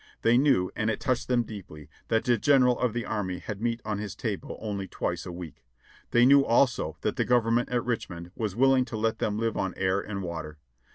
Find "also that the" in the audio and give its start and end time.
6.43-7.23